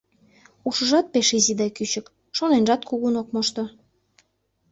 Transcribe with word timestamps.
Ушыжат 0.67 1.05
пеш 1.13 1.27
изи 1.37 1.53
да 1.59 1.67
кӱчык, 1.75 2.05
шоненжат 2.37 2.81
кугун 2.89 3.15
ок 3.21 3.27
мошто. 3.33 3.63